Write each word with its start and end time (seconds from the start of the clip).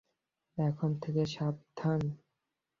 এখন 0.57 0.89
থেকে 1.03 1.23
সাবধান। 1.25 2.01